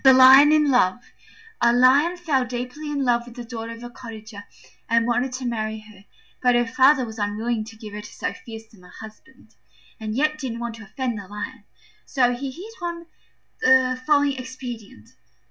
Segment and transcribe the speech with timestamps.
[0.03, 0.99] THE LION IN LOVE
[1.61, 4.45] A Lion fell deeply in love with the daughter of a cottager
[4.89, 6.05] and wanted to marry her;
[6.41, 9.53] but her father was unwilling to give her to so fearsome a husband,
[9.99, 11.65] and yet didn't want to offend the Lion;
[12.03, 13.05] so he hit upon
[13.61, 15.09] the following expedient.